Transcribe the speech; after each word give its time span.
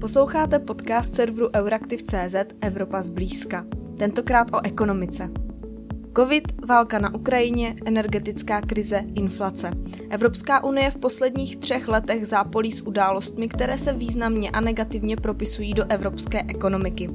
Posloucháte 0.00 0.58
podcast 0.58 1.14
serveru 1.14 1.48
Euraktiv.cz 1.54 2.36
Evropa 2.62 3.02
zblízka. 3.02 3.64
Tentokrát 3.98 4.54
o 4.54 4.66
ekonomice. 4.66 5.28
Covid, 6.16 6.66
válka 6.66 6.98
na 6.98 7.14
Ukrajině, 7.14 7.76
energetická 7.84 8.60
krize, 8.60 9.04
inflace. 9.14 9.70
Evropská 10.10 10.64
unie 10.64 10.90
v 10.90 10.96
posledních 10.96 11.56
třech 11.56 11.88
letech 11.88 12.26
zápolí 12.26 12.72
s 12.72 12.80
událostmi, 12.80 13.48
které 13.48 13.78
se 13.78 13.92
významně 13.92 14.50
a 14.50 14.60
negativně 14.60 15.16
propisují 15.16 15.74
do 15.74 15.84
evropské 15.88 16.42
ekonomiky. 16.48 17.10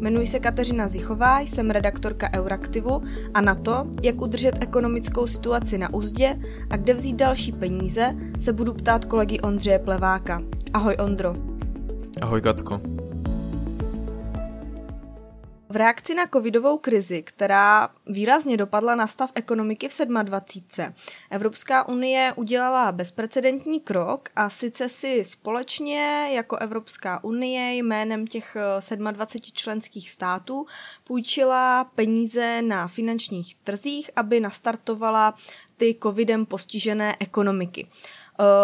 Jmenuji 0.00 0.26
se 0.26 0.40
Kateřina 0.40 0.88
Zichová, 0.88 1.40
jsem 1.40 1.70
redaktorka 1.70 2.30
Euraktivu 2.34 3.02
a 3.34 3.40
na 3.40 3.54
to, 3.54 3.86
jak 4.02 4.20
udržet 4.20 4.62
ekonomickou 4.62 5.26
situaci 5.26 5.78
na 5.78 5.94
úzdě 5.94 6.38
a 6.70 6.76
kde 6.76 6.94
vzít 6.94 7.16
další 7.16 7.52
peníze, 7.52 8.16
se 8.38 8.52
budu 8.52 8.74
ptát 8.74 9.04
kolegy 9.04 9.40
Ondřeje 9.40 9.78
Pleváka. 9.78 10.42
Ahoj 10.72 10.96
Ondro. 11.00 11.51
Ahoj 12.22 12.40
Katko. 12.40 12.80
V 15.68 15.76
reakci 15.76 16.14
na 16.14 16.26
covidovou 16.26 16.78
krizi, 16.78 17.22
která 17.22 17.88
výrazně 18.06 18.56
dopadla 18.56 18.94
na 18.94 19.06
stav 19.06 19.30
ekonomiky 19.34 19.88
v 19.88 19.98
27. 20.22 20.94
Evropská 21.30 21.88
unie 21.88 22.32
udělala 22.36 22.92
bezprecedentní 22.92 23.80
krok 23.80 24.28
a 24.36 24.50
sice 24.50 24.88
si 24.88 25.24
společně 25.24 26.28
jako 26.32 26.56
Evropská 26.56 27.24
unie 27.24 27.74
jménem 27.74 28.26
těch 28.26 28.56
27 29.10 29.52
členských 29.52 30.10
států 30.10 30.66
půjčila 31.04 31.84
peníze 31.84 32.62
na 32.62 32.88
finančních 32.88 33.54
trzích, 33.54 34.10
aby 34.16 34.40
nastartovala 34.40 35.34
ty 35.76 35.98
covidem 36.02 36.46
postižené 36.46 37.16
ekonomiky. 37.20 37.86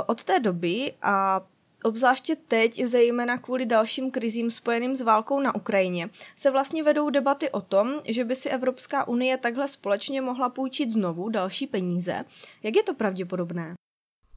Od 0.07 0.25
té 0.25 0.41
doby 0.41 0.93
a 1.03 1.41
Obzvláště 1.85 2.37
teď, 2.49 2.85
zejména 2.85 3.39
kvůli 3.39 3.67
dalším 3.67 4.11
krizím 4.11 4.51
spojeným 4.51 4.97
s 4.97 5.01
válkou 5.01 5.41
na 5.41 5.55
Ukrajině, 5.55 6.11
se 6.37 6.51
vlastně 6.51 6.83
vedou 6.83 7.11
debaty 7.11 7.51
o 7.51 7.61
tom, 7.61 8.01
že 8.05 8.25
by 8.25 8.37
si 8.37 8.49
Evropská 8.49 9.09
unie 9.09 9.37
takhle 9.37 9.69
společně 9.69 10.21
mohla 10.21 10.49
půjčit 10.49 10.91
znovu 10.91 11.29
další 11.29 11.67
peníze. 11.67 12.25
Jak 12.63 12.77
je 12.77 12.83
to 12.83 12.95
pravděpodobné? 12.95 13.78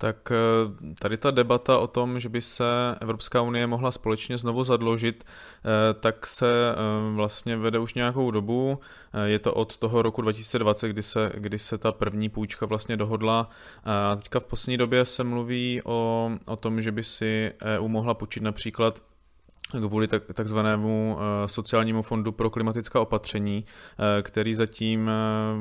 Tak 0.02 0.31
eh, 0.31 0.95
tady 0.99 1.17
ta 1.17 1.31
debata 1.31 1.77
o 1.77 1.88
tom, 1.88 2.19
že 2.19 2.30
by 2.30 2.41
se 2.41 2.66
Evropská 3.02 3.41
unie 3.41 3.67
mohla 3.67 3.91
společně 3.91 4.38
znovu 4.38 4.63
zadlužit, 4.63 5.23
eh, 5.23 5.93
tak 5.93 6.27
se 6.27 6.52
eh, 6.71 6.75
vlastně 7.16 7.58
vede 7.58 7.80
už 7.80 7.93
nějakou 7.93 8.31
dobu. 8.31 8.80
Je 9.25 9.39
to 9.39 9.53
od 9.53 9.77
toho 9.77 10.02
roku 10.02 10.21
2020, 10.21 10.88
kdy 10.88 11.03
se, 11.03 11.31
kdy 11.38 11.59
se 11.59 11.77
ta 11.77 11.91
první 11.91 12.30
půjčka 12.30 12.66
vlastně 12.66 12.97
dohodla. 12.97 13.49
A 13.85 14.16
teďka 14.16 14.39
v 14.39 14.45
poslední 14.45 14.77
době 14.77 15.05
se 15.05 15.23
mluví 15.23 15.81
o, 15.85 16.31
o 16.45 16.55
tom, 16.55 16.81
že 16.81 16.91
by 16.91 17.03
si 17.03 17.52
EU 17.63 17.88
mohla 17.88 18.13
půjčit 18.13 18.43
například 18.43 19.02
kvůli 19.80 20.08
tak, 20.08 20.23
takzvanému 20.33 21.17
eh, 21.19 21.47
sociálnímu 21.47 22.02
fondu 22.02 22.31
pro 22.31 22.50
klimatická 22.50 23.00
opatření, 23.00 23.66
eh, 23.66 24.22
který 24.22 24.53
zatím 24.53 25.09
eh, 25.09 25.14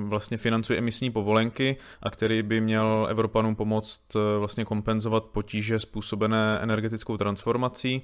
vlastně 0.08 0.36
financuje 0.36 0.78
emisní 0.78 1.10
povolenky 1.10 1.76
a 2.02 2.10
který 2.10 2.42
by 2.42 2.60
měl 2.60 3.06
Evropanům 3.10 3.56
pomoct 3.56 4.00
vlastně 4.38 4.64
kompenzovat 4.64 5.24
potíže 5.24 5.78
způsobené 5.78 6.58
energetickou 6.62 7.16
transformací 7.16 8.02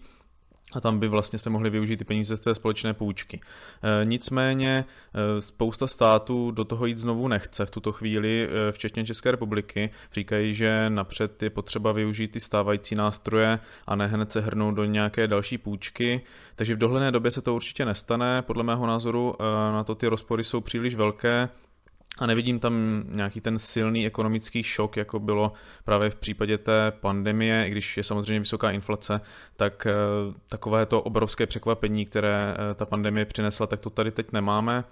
a 0.76 0.80
tam 0.80 0.98
by 0.98 1.08
vlastně 1.08 1.38
se 1.38 1.50
mohly 1.50 1.70
využít 1.70 1.96
ty 1.96 2.04
peníze 2.04 2.36
z 2.36 2.40
té 2.40 2.54
společné 2.54 2.94
půjčky. 2.94 3.40
E, 3.82 4.04
nicméně 4.04 4.84
e, 5.14 5.42
spousta 5.42 5.86
států 5.86 6.50
do 6.50 6.64
toho 6.64 6.86
jít 6.86 6.98
znovu 6.98 7.28
nechce 7.28 7.66
v 7.66 7.70
tuto 7.70 7.92
chvíli, 7.92 8.48
e, 8.48 8.72
včetně 8.72 9.04
České 9.04 9.30
republiky. 9.30 9.90
Říkají, 10.12 10.54
že 10.54 10.90
napřed 10.90 11.42
je 11.42 11.50
potřeba 11.50 11.92
využít 11.92 12.28
ty 12.28 12.40
stávající 12.40 12.94
nástroje 12.94 13.58
a 13.86 13.96
ne 13.96 14.06
hned 14.06 14.32
se 14.32 14.40
hrnout 14.40 14.74
do 14.74 14.84
nějaké 14.84 15.26
další 15.26 15.58
půjčky. 15.58 16.20
Takže 16.56 16.74
v 16.74 16.78
dohledné 16.78 17.12
době 17.12 17.30
se 17.30 17.42
to 17.42 17.54
určitě 17.54 17.84
nestane. 17.84 18.42
Podle 18.42 18.62
mého 18.62 18.86
názoru 18.86 19.34
na 19.72 19.84
to 19.84 19.94
ty 19.94 20.06
rozpory 20.06 20.44
jsou 20.44 20.60
příliš 20.60 20.94
velké 20.94 21.48
a 22.18 22.26
nevidím 22.26 22.60
tam 22.60 23.04
nějaký 23.08 23.40
ten 23.40 23.58
silný 23.58 24.06
ekonomický 24.06 24.62
šok, 24.62 24.96
jako 24.96 25.18
bylo 25.20 25.52
právě 25.84 26.10
v 26.10 26.16
případě 26.16 26.58
té 26.58 26.92
pandemie, 27.00 27.66
i 27.66 27.70
když 27.70 27.96
je 27.96 28.02
samozřejmě 28.02 28.40
vysoká 28.40 28.70
inflace, 28.70 29.20
tak 29.56 29.86
eh, 29.86 29.92
takové 30.48 30.86
to 30.86 31.02
obrovské 31.02 31.46
překvapení, 31.46 32.04
které 32.04 32.54
eh, 32.54 32.74
ta 32.74 32.86
pandemie 32.86 33.26
přinesla, 33.26 33.66
tak 33.66 33.80
to 33.80 33.90
tady 33.90 34.10
teď 34.10 34.32
nemáme. 34.32 34.84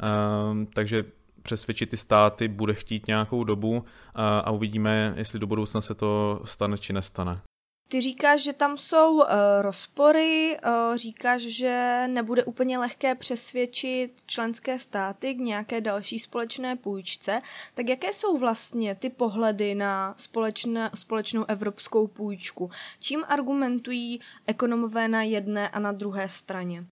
Ehm, 0.00 0.66
takže 0.66 1.04
přesvědčit 1.42 1.90
ty 1.90 1.96
státy 1.96 2.48
bude 2.48 2.74
chtít 2.74 3.06
nějakou 3.06 3.44
dobu 3.44 3.84
a 4.14 4.50
uvidíme, 4.50 5.14
jestli 5.16 5.38
do 5.38 5.46
budoucna 5.46 5.80
se 5.80 5.94
to 5.94 6.40
stane 6.44 6.78
či 6.78 6.92
nestane. 6.92 7.40
Ty 7.88 8.00
říkáš, 8.00 8.42
že 8.42 8.52
tam 8.52 8.78
jsou 8.78 9.14
uh, 9.14 9.24
rozpory, 9.60 10.58
uh, 10.66 10.96
říkáš, 10.96 11.42
že 11.42 12.04
nebude 12.06 12.44
úplně 12.44 12.78
lehké 12.78 13.14
přesvědčit 13.14 14.10
členské 14.26 14.78
státy 14.78 15.34
k 15.34 15.38
nějaké 15.38 15.80
další 15.80 16.18
společné 16.18 16.76
půjčce. 16.76 17.42
Tak 17.74 17.88
jaké 17.88 18.12
jsou 18.12 18.38
vlastně 18.38 18.94
ty 18.94 19.10
pohledy 19.10 19.74
na 19.74 20.14
společné, 20.16 20.90
společnou 20.94 21.44
evropskou 21.48 22.06
půjčku? 22.06 22.70
Čím 23.00 23.24
argumentují 23.28 24.20
ekonomové 24.46 25.08
na 25.08 25.22
jedné 25.22 25.68
a 25.68 25.78
na 25.78 25.92
druhé 25.92 26.28
straně? 26.28 26.84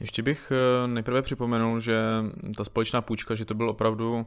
Ještě 0.00 0.22
bych 0.22 0.52
eh, 0.52 0.88
nejprve 0.88 1.22
připomenul, 1.22 1.80
že 1.80 2.00
ta 2.56 2.64
společná 2.64 3.02
půjčka, 3.02 3.34
že 3.34 3.44
to 3.44 3.54
byl 3.54 3.70
opravdu 3.70 4.26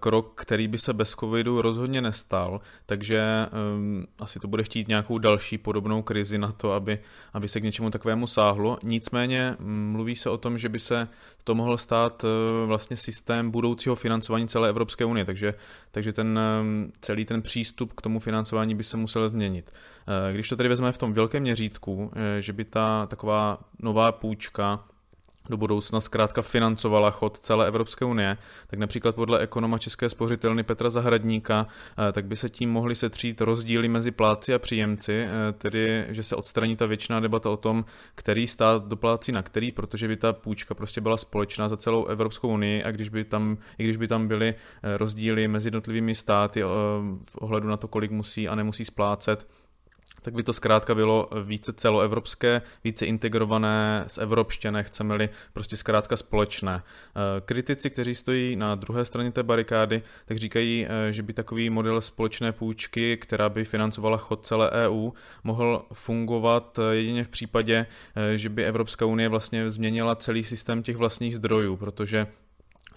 krok, 0.00 0.32
který 0.34 0.68
by 0.68 0.78
se 0.78 0.92
bez 0.92 1.10
covidu 1.10 1.62
rozhodně 1.62 2.02
nestal, 2.02 2.60
takže 2.86 3.46
um, 3.76 4.06
asi 4.18 4.40
to 4.40 4.48
bude 4.48 4.62
chtít 4.62 4.88
nějakou 4.88 5.18
další 5.18 5.58
podobnou 5.58 6.02
krizi 6.02 6.38
na 6.38 6.52
to, 6.52 6.72
aby, 6.72 6.98
aby 7.32 7.48
se 7.48 7.60
k 7.60 7.64
něčemu 7.64 7.90
takovému 7.90 8.26
sáhlo. 8.26 8.78
Nicméně 8.82 9.56
mm, 9.58 9.92
mluví 9.92 10.16
se 10.16 10.30
o 10.30 10.38
tom, 10.38 10.58
že 10.58 10.68
by 10.68 10.78
se 10.78 11.08
to 11.44 11.54
mohl 11.54 11.78
stát 11.78 12.24
uh, 12.24 12.30
vlastně 12.68 12.96
systém 12.96 13.50
budoucího 13.50 13.94
financování 13.94 14.48
celé 14.48 14.68
Evropské 14.68 15.04
unie, 15.04 15.24
takže, 15.24 15.54
takže 15.90 16.12
ten 16.12 16.38
um, 16.60 16.92
celý 17.00 17.24
ten 17.24 17.42
přístup 17.42 17.92
k 17.92 18.02
tomu 18.02 18.18
financování 18.18 18.74
by 18.74 18.84
se 18.84 18.96
musel 18.96 19.28
změnit. 19.28 19.72
Uh, 20.08 20.34
když 20.34 20.48
to 20.48 20.56
tedy 20.56 20.68
vezmeme 20.68 20.92
v 20.92 20.98
tom 20.98 21.12
velkém 21.12 21.42
měřítku, 21.42 21.94
uh, 21.94 22.10
že 22.40 22.52
by 22.52 22.64
ta 22.64 23.06
taková 23.06 23.58
nová 23.82 24.12
půjčka 24.12 24.84
do 25.48 25.56
budoucna 25.56 26.00
zkrátka 26.00 26.42
financovala 26.42 27.10
chod 27.10 27.38
celé 27.38 27.66
Evropské 27.66 28.04
unie, 28.04 28.36
tak 28.66 28.78
například 28.78 29.14
podle 29.14 29.40
ekonoma 29.40 29.78
České 29.78 30.08
spořitelny 30.08 30.62
Petra 30.62 30.90
Zahradníka, 30.90 31.66
eh, 32.08 32.12
tak 32.12 32.24
by 32.24 32.36
se 32.36 32.48
tím 32.48 32.70
mohly 32.70 32.94
setřít 32.94 33.40
rozdíly 33.40 33.88
mezi 33.88 34.10
pláci 34.10 34.54
a 34.54 34.58
příjemci, 34.58 35.12
eh, 35.12 35.52
tedy 35.52 36.06
že 36.08 36.22
se 36.22 36.36
odstraní 36.36 36.76
ta 36.76 36.86
většiná 36.86 37.20
debata 37.20 37.50
o 37.50 37.56
tom, 37.56 37.84
který 38.14 38.46
stát 38.46 38.88
doplácí 38.88 39.32
na 39.32 39.42
který, 39.42 39.72
protože 39.72 40.08
by 40.08 40.16
ta 40.16 40.32
půjčka 40.32 40.74
prostě 40.74 41.00
byla 41.00 41.16
společná 41.16 41.68
za 41.68 41.76
celou 41.76 42.06
Evropskou 42.06 42.48
unii 42.48 42.82
a 42.82 42.90
když 42.90 43.08
by 43.08 43.24
tam, 43.24 43.58
i 43.78 43.84
když 43.84 43.96
by 43.96 44.08
tam 44.08 44.28
byly 44.28 44.54
eh, 44.82 44.96
rozdíly 44.96 45.48
mezi 45.48 45.66
jednotlivými 45.66 46.14
státy 46.14 46.62
v 47.24 47.36
ohledu 47.38 47.68
na 47.68 47.76
to, 47.76 47.88
kolik 47.88 48.10
musí 48.10 48.48
a 48.48 48.54
nemusí 48.54 48.84
splácet, 48.84 49.46
tak 50.24 50.34
by 50.34 50.42
to 50.42 50.52
zkrátka 50.52 50.94
bylo 50.94 51.28
více 51.42 51.72
celoevropské, 51.72 52.62
více 52.84 53.06
integrované, 53.06 54.04
z 54.06 54.18
evropštěné, 54.18 54.82
chceme-li 54.82 55.28
prostě 55.52 55.76
zkrátka 55.76 56.16
společné. 56.16 56.82
Eh, 56.82 57.40
kritici, 57.40 57.90
kteří 57.90 58.14
stojí 58.14 58.56
na 58.56 58.74
druhé 58.74 59.04
straně 59.04 59.32
té 59.32 59.42
barikády, 59.42 60.02
tak 60.26 60.36
říkají, 60.36 60.86
eh, 60.86 61.12
že 61.12 61.22
by 61.22 61.32
takový 61.32 61.70
model 61.70 62.00
společné 62.00 62.52
půjčky, 62.52 63.16
která 63.16 63.48
by 63.48 63.64
financovala 63.64 64.16
chod 64.16 64.46
celé 64.46 64.70
EU, 64.70 65.10
mohl 65.44 65.84
fungovat 65.92 66.78
eh, 66.78 66.94
jedině 66.94 67.24
v 67.24 67.28
případě, 67.28 67.86
že 68.34 68.48
by 68.48 68.64
Evropská 68.64 69.06
unie 69.06 69.28
vlastně 69.28 69.70
změnila 69.70 70.16
celý 70.16 70.44
systém 70.44 70.82
těch 70.82 70.96
vlastních 70.96 71.36
zdrojů, 71.36 71.76
protože 71.76 72.26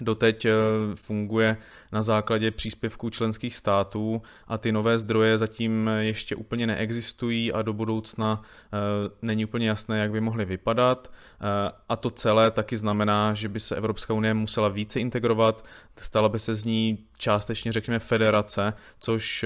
doteď 0.01 0.45
eh, 0.45 0.51
funguje 0.95 1.57
na 1.91 2.01
základě 2.01 2.51
příspěvků 2.51 3.09
členských 3.09 3.55
států 3.55 4.21
a 4.47 4.57
ty 4.57 4.71
nové 4.71 4.99
zdroje 4.99 5.37
zatím 5.37 5.89
ještě 5.99 6.35
úplně 6.35 6.67
neexistují 6.67 7.53
a 7.53 7.61
do 7.61 7.73
budoucna 7.73 8.41
eh, 8.41 8.77
není 9.21 9.45
úplně 9.45 9.67
jasné, 9.67 9.99
jak 9.99 10.11
by 10.11 10.21
mohly 10.21 10.45
vypadat. 10.45 11.11
Eh, 11.11 11.71
a 11.89 11.95
to 11.95 12.09
celé 12.09 12.51
taky 12.51 12.77
znamená, 12.77 13.33
že 13.33 13.49
by 13.49 13.59
se 13.59 13.75
Evropská 13.75 14.13
unie 14.13 14.33
musela 14.33 14.67
více 14.67 14.99
integrovat, 14.99 15.65
stala 15.95 16.29
by 16.29 16.39
se 16.39 16.55
z 16.55 16.65
ní 16.65 17.05
částečně, 17.17 17.71
řekněme, 17.71 17.99
federace, 17.99 18.73
což, 18.99 19.45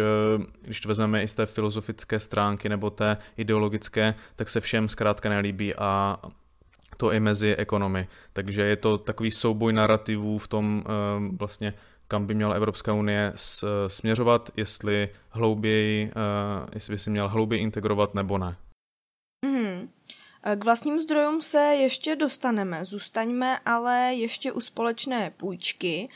když 0.61 0.81
to 0.81 0.87
vezmeme 0.87 1.23
i 1.23 1.27
z 1.27 1.33
té 1.33 1.45
filozofické 1.45 2.19
stránky 2.19 2.69
nebo 2.69 2.89
té 2.89 3.17
ideologické, 3.37 4.15
tak 4.35 4.49
se 4.49 4.59
všem 4.59 4.89
zkrátka 4.89 5.29
nelíbí 5.29 5.75
a 5.75 6.17
to 7.01 7.11
i 7.11 7.19
mezi 7.19 7.55
ekonomy. 7.55 8.07
Takže 8.33 8.61
je 8.61 8.75
to 8.75 8.97
takový 8.97 9.31
souboj 9.31 9.73
narrativů 9.73 10.37
v 10.37 10.47
tom 10.47 10.83
ehm, 10.85 11.37
vlastně, 11.37 11.73
kam 12.07 12.25
by 12.25 12.33
měla 12.33 12.55
Evropská 12.55 12.93
unie 12.93 13.33
směřovat, 13.87 14.49
jestli 14.57 15.09
hlouběji, 15.29 16.11
eh, 16.11 16.69
jestli 16.73 16.93
by 16.93 16.99
si 16.99 17.09
měla 17.09 17.27
hlouběji 17.27 17.63
integrovat 17.63 18.13
nebo 18.13 18.37
ne. 18.37 18.55
Mm-hmm. 19.45 19.89
K 20.55 20.65
vlastním 20.65 20.99
zdrojům 20.99 21.41
se 21.41 21.57
ještě 21.57 22.15
dostaneme, 22.15 22.85
zůstaňme 22.85 23.59
ale 23.65 24.13
ještě 24.13 24.51
u 24.51 24.61
společné 24.61 25.31
půjčky. 25.37 26.09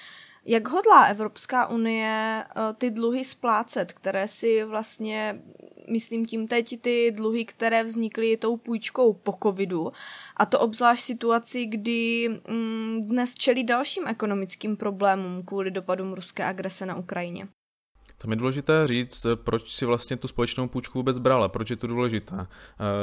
Jak 0.45 0.67
hodlá 0.67 1.05
Evropská 1.05 1.67
unie 1.67 2.43
eh, 2.45 2.73
ty 2.77 2.91
dluhy 2.91 3.25
splácet, 3.25 3.93
které 3.93 4.27
si 4.27 4.63
vlastně 4.63 5.41
myslím 5.89 6.25
tím 6.25 6.47
teď 6.47 6.81
ty 6.81 7.11
dluhy, 7.15 7.45
které 7.45 7.83
vznikly 7.83 8.37
tou 8.37 8.57
půjčkou 8.57 9.13
po 9.13 9.33
covidu 9.43 9.91
a 10.37 10.45
to 10.45 10.59
obzvlášť 10.59 11.03
situaci, 11.03 11.65
kdy 11.65 12.29
mm, 12.49 13.01
dnes 13.01 13.35
čelí 13.35 13.63
dalším 13.63 14.07
ekonomickým 14.07 14.77
problémům 14.77 15.43
kvůli 15.43 15.71
dopadům 15.71 16.13
ruské 16.13 16.43
agrese 16.43 16.85
na 16.85 16.95
Ukrajině. 16.95 17.47
Tam 18.17 18.31
je 18.31 18.37
důležité 18.37 18.87
říct, 18.87 19.25
proč 19.43 19.71
si 19.71 19.85
vlastně 19.85 20.17
tu 20.17 20.27
společnou 20.27 20.67
půjčku 20.67 20.99
vůbec 20.99 21.19
brala, 21.19 21.47
proč 21.47 21.69
je 21.69 21.75
to 21.75 21.87
důležité. 21.87 22.35
Eh, 22.39 22.47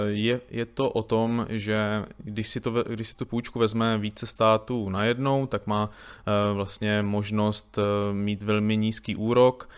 je, 0.06 0.40
je 0.50 0.67
to 0.67 0.90
o 0.90 1.02
tom, 1.02 1.46
že 1.49 2.05
když 2.19 2.49
si, 2.49 2.61
to, 2.61 2.82
když 2.82 3.08
si 3.08 3.17
tu 3.17 3.26
půjčku 3.26 3.58
vezme 3.58 3.99
více 3.99 4.26
států 4.26 4.88
najednou, 4.88 5.46
tak 5.46 5.67
má 5.67 5.90
eh, 5.90 6.55
vlastně 6.55 7.02
možnost 7.02 7.79
eh, 7.79 8.12
mít 8.12 8.43
velmi 8.43 8.76
nízký 8.76 9.17
úrok, 9.17 9.69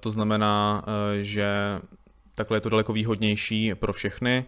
to 0.00 0.10
znamená, 0.10 0.84
že 1.20 1.80
takhle 2.38 2.56
je 2.56 2.60
to 2.60 2.68
daleko 2.68 2.92
výhodnější 2.92 3.74
pro 3.74 3.92
všechny. 3.92 4.46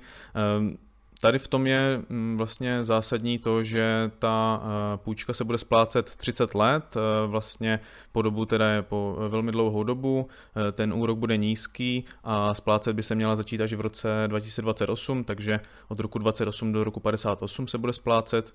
Tady 1.20 1.38
v 1.38 1.48
tom 1.48 1.66
je 1.66 2.02
mm, 2.08 2.36
vlastně 2.36 2.84
zásadní 2.84 3.38
to, 3.38 3.62
že 3.62 4.10
ta 4.18 4.62
eh, 4.62 4.96
půjčka 4.96 5.32
se 5.32 5.44
bude 5.44 5.58
splácet 5.58 6.16
30 6.16 6.54
let, 6.54 6.96
eh, 6.96 7.26
vlastně 7.26 7.80
po 8.12 8.22
dobu, 8.22 8.44
teda 8.44 8.82
po 8.82 9.16
velmi 9.28 9.52
dlouhou 9.52 9.84
dobu, 9.84 10.28
eh, 10.68 10.72
ten 10.72 10.92
úrok 10.92 11.18
bude 11.18 11.36
nízký 11.36 12.04
a 12.24 12.54
splácet 12.54 12.96
by 12.96 13.02
se 13.02 13.14
měla 13.14 13.36
začít 13.36 13.60
až 13.60 13.72
v 13.72 13.80
roce 13.80 14.08
2028, 14.26 15.24
takže 15.24 15.60
od 15.88 16.00
roku 16.00 16.18
28 16.18 16.72
do 16.72 16.84
roku 16.84 17.00
58 17.00 17.68
se 17.68 17.78
bude 17.78 17.92
splácet 17.92 18.54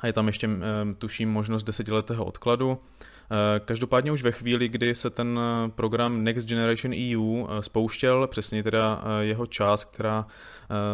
a 0.00 0.06
je 0.06 0.12
tam 0.12 0.26
ještě, 0.26 0.48
tuším, 0.98 1.32
možnost 1.32 1.62
desetiletého 1.62 2.24
odkladu. 2.24 2.78
Eh, 3.30 3.60
každopádně 3.60 4.12
už 4.12 4.22
ve 4.22 4.32
chvíli, 4.32 4.68
kdy 4.68 4.94
se 4.94 5.10
ten 5.10 5.40
eh, 5.40 5.68
program 5.68 6.24
Next 6.24 6.48
Generation 6.48 6.94
EU 6.94 7.46
eh, 7.46 7.62
spouštěl, 7.62 8.26
přesně 8.26 8.62
teda 8.62 9.02
jeho 9.20 9.46
část, 9.46 9.84
která 9.84 10.26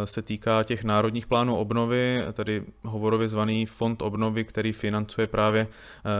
se 0.05 0.23
týká 0.23 0.62
těch 0.62 0.85
národních 0.85 1.27
plánů 1.27 1.56
obnovy, 1.56 2.23
tedy 2.32 2.65
hovorově 2.82 3.29
zvaný 3.29 3.67
fond 3.67 4.03
obnovy, 4.03 4.44
který 4.44 4.73
financuje 4.73 5.27
právě 5.27 5.67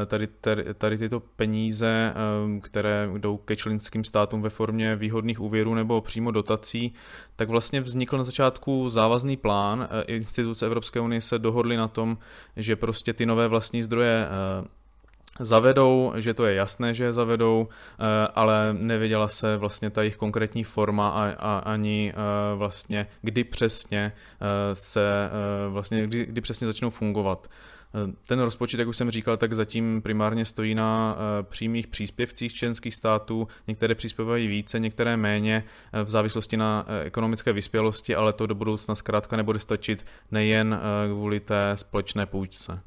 tady, 0.07 0.27
tady, 0.27 0.75
tady 0.75 0.99
tyto 0.99 1.21
peníze, 1.21 2.15
které 2.62 3.09
jdou 3.19 3.37
ke 3.37 3.57
členským 3.57 4.05
státům 4.05 4.43
ve 4.43 4.51
formě 4.51 4.97
výhodných 4.97 5.41
úvěrů 5.41 5.75
nebo 5.75 6.01
přímo 6.01 6.31
dotací, 6.31 6.95
tak 7.37 7.49
vlastně 7.49 7.81
vznikl 7.81 8.17
na 8.19 8.25
začátku 8.25 8.91
závazný 8.91 9.37
plán. 9.37 9.89
Instituce 10.07 10.67
Evropské 10.67 11.01
unie 11.01 11.21
se 11.21 11.39
dohodly 11.39 11.77
na 11.77 11.89
tom, 11.89 12.19
že 12.57 12.77
prostě 12.77 13.12
ty 13.12 13.27
nové 13.27 13.49
vlastní 13.49 13.83
zdroje 13.83 14.29
zavedou, 15.40 16.12
že 16.16 16.34
to 16.34 16.46
je 16.46 16.54
jasné, 16.54 16.94
že 16.94 17.04
je 17.04 17.12
zavedou, 17.12 17.69
eh, 17.69 18.28
ale 18.34 18.76
nevěděla 18.78 19.28
se 19.28 19.56
vlastně 19.56 19.90
ta 19.90 20.02
jejich 20.02 20.16
konkrétní 20.16 20.64
forma 20.64 21.08
a, 21.08 21.31
a 21.38 21.58
ani 21.58 22.12
eh, 22.12 22.56
vlastně 22.56 23.06
kdy 23.22 23.44
přesně 23.44 24.12
eh, 24.12 24.75
se 24.75 25.31
vlastně 25.69 26.06
kdy, 26.06 26.26
kdy 26.26 26.40
přesně 26.40 26.66
začnou 26.66 26.90
fungovat. 26.90 27.50
Ten 28.28 28.40
rozpočet, 28.40 28.81
jak 28.81 28.88
už 28.88 28.96
jsem 28.96 29.10
říkal, 29.10 29.37
tak 29.37 29.52
zatím 29.52 30.02
primárně 30.02 30.44
stojí 30.44 30.75
na 30.75 31.16
přímých 31.42 31.87
příspěvcích 31.87 32.54
členských 32.54 32.94
států. 32.94 33.48
Některé 33.69 33.94
přispívají 33.94 34.46
více, 34.46 34.78
některé 34.78 35.16
méně 35.16 35.64
v 36.04 36.08
závislosti 36.10 36.56
na 36.56 36.87
ekonomické 37.04 37.52
vyspělosti, 37.52 38.14
ale 38.14 38.32
to 38.32 38.46
do 38.46 38.54
budoucna 38.54 38.94
zkrátka 38.94 39.37
nebude 39.37 39.58
stačit 39.58 40.04
nejen 40.31 40.81
kvůli 41.08 41.40
té 41.40 41.72
společné 41.75 42.26
půjčce. 42.26 42.81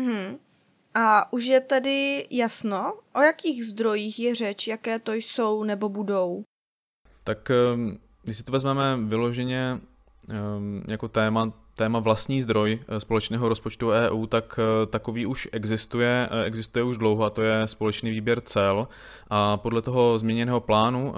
Mm-hmm. 0.00 0.47
A 0.94 1.32
už 1.32 1.44
je 1.44 1.60
tedy 1.60 2.26
jasno, 2.30 2.94
o 3.14 3.20
jakých 3.20 3.64
zdrojích 3.64 4.18
je 4.18 4.34
řeč, 4.34 4.66
jaké 4.66 4.98
to 4.98 5.12
jsou 5.12 5.64
nebo 5.64 5.88
budou? 5.88 6.42
Tak 7.24 7.50
ehm, 7.50 7.98
když 8.22 8.36
si 8.36 8.42
to 8.42 8.52
vezmeme 8.52 8.96
vyloženě 8.96 9.80
ehm, 10.28 10.82
jako 10.88 11.08
téma, 11.08 11.52
téma 11.78 11.98
vlastní 11.98 12.42
zdroj 12.42 12.78
eh, 12.88 13.00
společného 13.00 13.48
rozpočtu 13.48 13.88
EU, 13.90 14.26
tak 14.26 14.60
eh, 14.62 14.86
takový 14.86 15.26
už 15.26 15.48
existuje, 15.52 16.28
eh, 16.30 16.44
existuje 16.44 16.82
už 16.82 16.96
dlouho 16.96 17.24
a 17.24 17.30
to 17.30 17.42
je 17.42 17.68
společný 17.68 18.10
výběr 18.10 18.40
cel 18.40 18.88
a 19.30 19.56
podle 19.56 19.82
toho 19.82 20.18
změněného 20.18 20.60
plánu, 20.60 21.14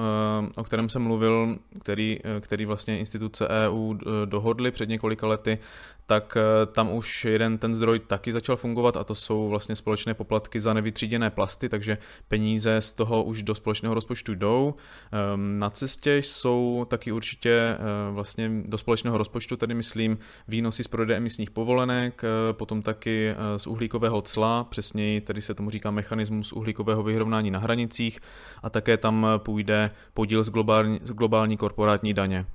o 0.56 0.64
kterém 0.64 0.88
jsem 0.88 1.02
mluvil, 1.02 1.58
který, 1.80 2.18
který 2.40 2.66
vlastně 2.66 2.98
instituce 2.98 3.48
EU 3.48 3.94
dohodly 4.24 4.70
před 4.70 4.88
několika 4.88 5.26
lety, 5.26 5.58
tak 6.06 6.36
tam 6.72 6.92
už 6.92 7.24
jeden 7.24 7.58
ten 7.58 7.74
zdroj 7.74 7.98
taky 7.98 8.32
začal 8.32 8.56
fungovat 8.56 8.96
a 8.96 9.04
to 9.04 9.14
jsou 9.14 9.48
vlastně 9.48 9.76
společné 9.76 10.14
poplatky 10.14 10.60
za 10.60 10.74
nevytříděné 10.74 11.30
plasty, 11.30 11.68
takže 11.68 11.98
peníze 12.28 12.80
z 12.80 12.92
toho 12.92 13.22
už 13.22 13.42
do 13.42 13.54
společného 13.54 13.94
rozpočtu 13.94 14.34
jdou. 14.34 14.74
Ehm, 15.12 15.58
na 15.58 15.70
cestě 15.70 16.16
jsou 16.16 16.86
taky 16.88 17.12
určitě 17.12 17.76
vlastně 18.10 18.50
do 18.64 18.78
společného 18.78 19.18
rozpočtu, 19.18 19.56
tedy 19.56 19.74
myslím 19.74 20.18
výnosy 20.50 20.84
z 20.84 20.88
prodeje 20.88 21.16
emisních 21.16 21.50
povolenek, 21.50 22.22
eh, 22.24 22.52
potom 22.52 22.82
taky 22.82 23.34
z 23.56 23.66
uhlíkového 23.66 24.22
cla, 24.22 24.64
přesněji 24.64 25.20
tedy 25.20 25.42
se 25.42 25.54
tomu 25.54 25.70
říká 25.70 25.90
mechanismus 25.90 26.52
uhlíkového 26.52 27.02
vyrovnání 27.02 27.50
na 27.50 27.58
hranicích 27.58 28.20
a 28.62 28.70
také 28.70 28.96
tam 28.96 29.26
půjde 29.36 29.90
podíl 30.14 30.44
z 30.44 30.50
globální, 30.50 31.00
z 31.04 31.12
globální 31.12 31.56
korporátní 31.56 32.14
daně. 32.14 32.46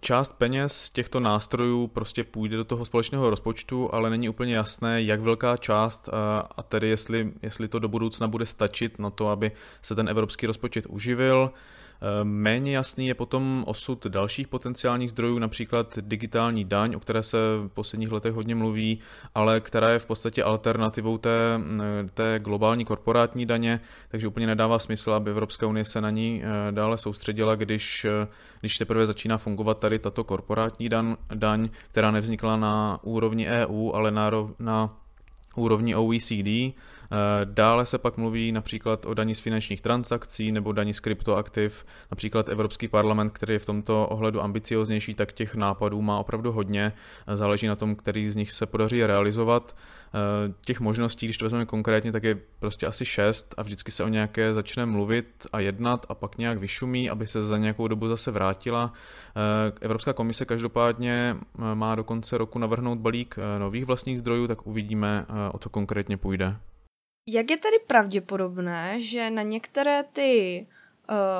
Část 0.00 0.38
peněz 0.38 0.90
těchto 0.90 1.20
nástrojů 1.20 1.86
prostě 1.86 2.24
půjde 2.24 2.56
do 2.56 2.64
toho 2.64 2.84
společného 2.84 3.30
rozpočtu, 3.30 3.94
ale 3.94 4.10
není 4.10 4.28
úplně 4.28 4.54
jasné, 4.54 5.02
jak 5.02 5.20
velká 5.20 5.56
část 5.56 6.08
a 6.56 6.62
tedy 6.62 6.88
jestli, 6.88 7.32
jestli 7.42 7.68
to 7.68 7.78
do 7.78 7.88
budoucna 7.88 8.28
bude 8.28 8.46
stačit 8.46 8.98
na 8.98 9.10
to, 9.10 9.28
aby 9.28 9.52
se 9.82 9.94
ten 9.94 10.08
evropský 10.08 10.46
rozpočet 10.46 10.86
uživil. 10.86 11.50
Méně 12.22 12.76
jasný 12.76 13.08
je 13.08 13.14
potom 13.14 13.64
osud 13.66 14.06
dalších 14.06 14.48
potenciálních 14.48 15.10
zdrojů, 15.10 15.38
například 15.38 15.98
digitální 16.00 16.64
daň, 16.64 16.94
o 16.94 17.00
které 17.00 17.22
se 17.22 17.38
v 17.38 17.68
posledních 17.68 18.12
letech 18.12 18.32
hodně 18.32 18.54
mluví, 18.54 18.98
ale 19.34 19.60
která 19.60 19.90
je 19.90 19.98
v 19.98 20.06
podstatě 20.06 20.42
alternativou 20.42 21.18
té, 21.18 21.60
té 22.14 22.38
globální 22.38 22.84
korporátní 22.84 23.46
daně, 23.46 23.80
takže 24.08 24.28
úplně 24.28 24.46
nedává 24.46 24.78
smysl, 24.78 25.12
aby 25.12 25.30
Evropská 25.30 25.66
unie 25.66 25.84
se 25.84 26.00
na 26.00 26.10
ní 26.10 26.42
eh, 26.44 26.72
dále 26.72 26.98
soustředila, 26.98 27.54
když, 27.54 28.04
eh, 28.04 28.28
když 28.60 28.78
teprve 28.78 29.06
začíná 29.06 29.38
fungovat 29.38 29.80
tady 29.80 29.98
tato 29.98 30.24
korporátní 30.24 30.88
daň, 30.88 31.16
daň 31.34 31.68
která 31.90 32.10
nevznikla 32.10 32.56
na 32.56 32.98
úrovni 33.02 33.48
EU, 33.48 33.92
ale 33.92 34.10
na, 34.10 34.30
na 34.58 34.96
úrovni 35.56 35.94
OECD. 35.94 36.74
Eh, 37.12 37.44
dále 37.44 37.86
se 37.86 37.98
pak 37.98 38.16
mluví 38.16 38.52
například 38.52 39.06
o 39.06 39.14
daní 39.14 39.34
z 39.34 39.40
finančních 39.40 39.80
transakcí 39.80 40.52
nebo 40.52 40.72
daní 40.72 40.94
z 40.94 41.00
kryptoaktiv. 41.00 41.86
Například 42.10 42.48
Evropský 42.48 42.88
parlament, 42.88 43.30
který 43.30 43.52
je 43.52 43.58
v 43.58 43.66
tomto 43.66 44.06
ohledu 44.06 44.42
ambicioznější, 44.42 45.14
tak 45.14 45.32
těch 45.32 45.54
nápadů 45.54 46.02
má 46.02 46.18
opravdu 46.18 46.52
hodně. 46.52 46.92
Eh, 47.26 47.36
záleží 47.36 47.66
na 47.66 47.76
tom, 47.76 47.96
který 47.96 48.28
z 48.28 48.36
nich 48.36 48.52
se 48.52 48.66
podaří 48.66 49.06
realizovat. 49.06 49.76
Eh, 50.14 50.52
těch 50.64 50.80
možností, 50.80 51.26
když 51.26 51.38
to 51.38 51.44
vezmeme 51.44 51.66
konkrétně, 51.66 52.12
tak 52.12 52.22
je 52.22 52.38
prostě 52.58 52.86
asi 52.86 53.04
šest 53.04 53.54
a 53.56 53.62
vždycky 53.62 53.90
se 53.90 54.04
o 54.04 54.08
nějaké 54.08 54.54
začne 54.54 54.86
mluvit 54.86 55.46
a 55.52 55.60
jednat 55.60 56.06
a 56.08 56.14
pak 56.14 56.38
nějak 56.38 56.58
vyšumí, 56.58 57.10
aby 57.10 57.26
se 57.26 57.42
za 57.42 57.58
nějakou 57.58 57.88
dobu 57.88 58.08
zase 58.08 58.30
vrátila. 58.30 58.92
Evropská 59.80 60.12
komise 60.12 60.44
každopádně 60.44 61.36
má 61.74 61.94
do 61.94 62.04
konce 62.04 62.38
roku 62.38 62.58
navrhnout 62.58 62.98
balík 62.98 63.36
nových 63.58 63.84
vlastních 63.84 64.18
zdrojů, 64.18 64.46
tak 64.46 64.66
uvidíme, 64.66 65.26
o 65.52 65.58
co 65.58 65.70
konkrétně 65.70 66.16
půjde. 66.16 66.56
Jak 67.26 67.50
je 67.50 67.56
tedy 67.56 67.76
pravděpodobné, 67.86 69.00
že 69.00 69.30
na 69.30 69.42
některé 69.42 70.02
ty 70.02 70.66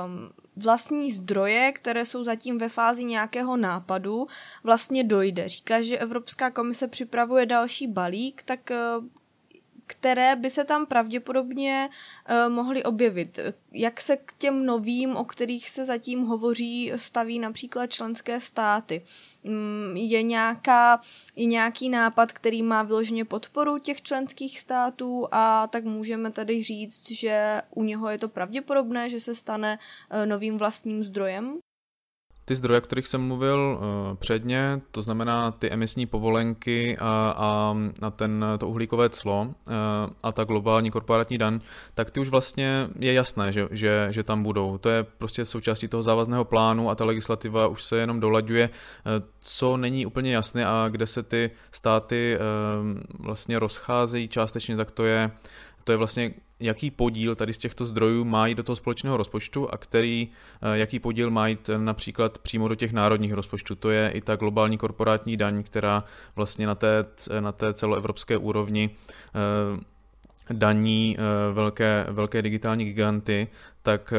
um, 0.06 0.30
vlastní 0.56 1.12
zdroje, 1.12 1.72
které 1.72 2.06
jsou 2.06 2.24
zatím 2.24 2.58
ve 2.58 2.68
fázi 2.68 3.04
nějakého 3.04 3.56
nápadu, 3.56 4.26
vlastně 4.64 5.04
dojde? 5.04 5.48
Říká, 5.48 5.82
že 5.82 5.98
Evropská 5.98 6.50
komise 6.50 6.88
připravuje 6.88 7.46
další 7.46 7.86
balík, 7.86 8.42
tak 8.42 8.70
uh, 8.70 9.06
které 9.92 10.36
by 10.36 10.50
se 10.50 10.64
tam 10.64 10.86
pravděpodobně 10.86 11.88
uh, 11.88 12.52
mohly 12.52 12.84
objevit. 12.84 13.38
Jak 13.72 14.00
se 14.00 14.16
k 14.16 14.32
těm 14.38 14.66
novým, 14.66 15.16
o 15.16 15.24
kterých 15.24 15.70
se 15.70 15.84
zatím 15.84 16.24
hovoří, 16.24 16.92
staví 16.96 17.38
například 17.38 17.86
členské 17.86 18.40
státy? 18.40 19.04
Um, 19.42 19.96
je, 19.96 20.22
nějaká, 20.22 21.00
je 21.36 21.44
nějaký 21.44 21.88
nápad, 21.88 22.32
který 22.32 22.62
má 22.62 22.82
vyloženě 22.82 23.24
podporu 23.24 23.78
těch 23.78 24.02
členských 24.02 24.58
států 24.58 25.28
a 25.32 25.66
tak 25.66 25.84
můžeme 25.84 26.30
tady 26.30 26.62
říct, 26.62 27.10
že 27.10 27.62
u 27.70 27.82
něho 27.82 28.10
je 28.10 28.18
to 28.18 28.28
pravděpodobné, 28.28 29.10
že 29.10 29.20
se 29.20 29.34
stane 29.34 29.78
uh, 29.78 30.26
novým 30.26 30.58
vlastním 30.58 31.04
zdrojem? 31.04 31.58
Ty 32.44 32.54
zdroje, 32.54 32.80
o 32.80 32.84
kterých 32.84 33.08
jsem 33.08 33.20
mluvil 33.20 33.78
uh, 33.78 34.16
předně, 34.16 34.80
to 34.90 35.02
znamená 35.02 35.50
ty 35.50 35.70
emisní 35.70 36.06
povolenky 36.06 36.96
a, 37.00 37.34
a, 37.36 37.76
a 38.02 38.10
ten, 38.10 38.44
to 38.58 38.68
uhlíkové 38.68 39.08
clo 39.08 39.42
uh, 39.42 39.52
a 40.22 40.32
ta 40.32 40.44
globální 40.44 40.90
korporátní 40.90 41.38
daň, 41.38 41.60
tak 41.94 42.10
ty 42.10 42.20
už 42.20 42.28
vlastně 42.28 42.88
je 42.98 43.12
jasné, 43.12 43.52
že, 43.52 43.68
že, 43.70 44.08
že 44.10 44.22
tam 44.22 44.42
budou. 44.42 44.78
To 44.78 44.88
je 44.88 45.02
prostě 45.02 45.44
součástí 45.44 45.88
toho 45.88 46.02
závazného 46.02 46.44
plánu 46.44 46.90
a 46.90 46.94
ta 46.94 47.04
legislativa 47.04 47.66
už 47.66 47.82
se 47.82 47.96
jenom 47.96 48.20
dolaďuje. 48.20 48.68
Uh, 48.68 49.28
co 49.40 49.76
není 49.76 50.06
úplně 50.06 50.34
jasné 50.34 50.66
a 50.66 50.88
kde 50.88 51.06
se 51.06 51.22
ty 51.22 51.50
státy 51.72 52.38
uh, 52.38 53.00
vlastně 53.26 53.58
rozcházejí 53.58 54.28
částečně, 54.28 54.76
tak 54.76 54.90
to 54.90 55.04
je, 55.04 55.30
to 55.84 55.92
je 55.92 55.98
vlastně 55.98 56.34
jaký 56.62 56.90
podíl 56.90 57.34
tady 57.34 57.52
z 57.54 57.58
těchto 57.58 57.84
zdrojů 57.84 58.24
má 58.24 58.46
jít 58.46 58.54
do 58.54 58.62
toho 58.62 58.76
společného 58.76 59.16
rozpočtu 59.16 59.74
a 59.74 59.76
který, 59.76 60.28
eh, 60.62 60.78
jaký 60.78 60.98
podíl 60.98 61.30
má 61.30 61.46
jít 61.46 61.70
například 61.76 62.38
přímo 62.38 62.68
do 62.68 62.74
těch 62.74 62.92
národních 62.92 63.32
rozpočtů. 63.32 63.74
To 63.74 63.90
je 63.90 64.10
i 64.10 64.20
ta 64.20 64.36
globální 64.36 64.78
korporátní 64.78 65.36
daň, 65.36 65.62
která 65.62 66.04
vlastně 66.36 66.66
na 66.66 66.74
té, 66.74 67.04
na 67.40 67.52
té 67.52 67.74
celoevropské 67.74 68.36
úrovni 68.36 68.90
daní 70.50 71.16
velké, 71.52 72.06
velké 72.10 72.42
digitální 72.42 72.84
giganty, 72.84 73.48
tak, 73.82 74.14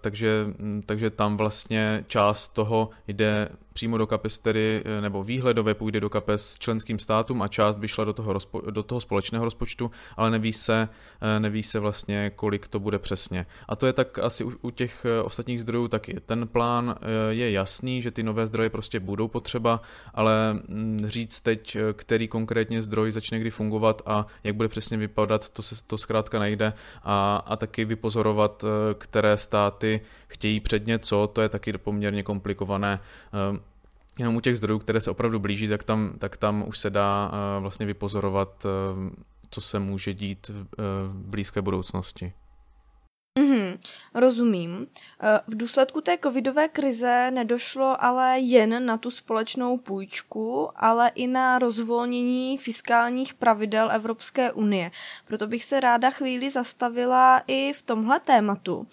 takže, 0.00 0.46
takže 0.86 1.10
tam 1.10 1.36
vlastně 1.36 2.04
část 2.08 2.48
toho 2.48 2.90
jde 3.08 3.48
přímo 3.76 3.98
do 3.98 4.06
kapes 4.06 4.38
tedy, 4.38 4.82
eh, 4.84 5.00
nebo 5.00 5.24
výhledově 5.24 5.74
půjde 5.74 6.00
do 6.00 6.10
kapes 6.10 6.56
členským 6.58 6.98
státům 6.98 7.42
a 7.42 7.48
část 7.48 7.76
by 7.76 7.88
šla 7.88 8.04
do 8.04 8.12
toho, 8.12 8.32
rozpo, 8.32 8.60
do 8.70 8.82
toho 8.82 9.00
společného 9.00 9.44
rozpočtu, 9.44 9.90
ale 10.16 10.30
neví 10.30 10.52
se, 10.52 10.88
eh, 11.20 11.40
neví 11.40 11.62
se 11.62 11.78
vlastně, 11.78 12.30
kolik 12.30 12.68
to 12.68 12.80
bude 12.80 12.98
přesně. 12.98 13.46
A 13.68 13.76
to 13.76 13.86
je 13.86 13.92
tak 13.92 14.18
asi 14.18 14.44
u, 14.44 14.52
u 14.62 14.70
těch 14.70 15.04
eh, 15.04 15.22
ostatních 15.22 15.60
zdrojů 15.60 15.88
taky. 15.88 16.20
Ten 16.26 16.48
plán 16.48 16.94
je 17.30 17.50
jasný, 17.50 18.02
že 18.02 18.10
ty 18.10 18.22
nové 18.22 18.46
zdroje 18.46 18.70
prostě 18.70 19.00
budou 19.00 19.28
potřeba, 19.28 19.80
ale 20.14 20.52
mm, 20.52 21.00
říct 21.06 21.40
teď, 21.40 21.76
který 21.92 22.28
konkrétně 22.28 22.82
zdroj 22.82 23.12
začne 23.12 23.38
kdy 23.38 23.50
fungovat 23.50 24.02
a 24.06 24.26
jak 24.44 24.56
bude 24.56 24.68
přesně 24.68 24.96
vypadat, 24.96 25.48
to 25.48 25.62
se 25.62 25.74
to 25.86 25.98
zkrátka 25.98 26.38
nejde 26.38 26.72
a, 27.02 27.36
a 27.46 27.56
taky 27.56 27.84
vypozorovat, 27.84 28.64
které 29.08 29.38
státy 29.38 30.00
chtějí 30.28 30.60
předně 30.60 30.98
co, 30.98 31.26
to 31.26 31.42
je 31.42 31.48
taky 31.48 31.72
poměrně 31.72 32.22
komplikované 32.22 33.00
jenom 34.18 34.36
u 34.36 34.40
těch 34.40 34.56
zdrojů, 34.56 34.78
které 34.78 35.00
se 35.00 35.10
opravdu 35.10 35.38
blíží, 35.38 35.68
tak 35.68 35.82
tam, 35.82 36.14
tak 36.18 36.36
tam 36.36 36.64
už 36.66 36.78
se 36.78 36.90
dá 36.90 37.30
uh, 37.32 37.62
vlastně 37.62 37.86
vypozorovat, 37.86 38.64
uh, 38.64 39.10
co 39.50 39.60
se 39.60 39.78
může 39.78 40.14
dít 40.14 40.48
v, 40.48 40.66
v 41.06 41.26
blízké 41.26 41.62
budoucnosti. 41.62 42.32
Mm-hmm, 43.36 43.78
rozumím. 44.14 44.86
V 45.46 45.56
důsledku 45.56 46.00
té 46.00 46.18
covidové 46.18 46.68
krize 46.68 47.30
nedošlo 47.30 48.04
ale 48.04 48.38
jen 48.38 48.86
na 48.86 48.96
tu 48.96 49.10
společnou 49.10 49.78
půjčku, 49.78 50.70
ale 50.76 51.10
i 51.14 51.26
na 51.26 51.58
rozvolnění 51.58 52.58
fiskálních 52.58 53.34
pravidel 53.34 53.90
Evropské 53.92 54.52
unie. 54.52 54.90
Proto 55.26 55.46
bych 55.46 55.64
se 55.64 55.80
ráda 55.80 56.10
chvíli 56.10 56.50
zastavila 56.50 57.42
i 57.46 57.72
v 57.72 57.82
tomhle 57.82 58.20
tématu. 58.20 58.86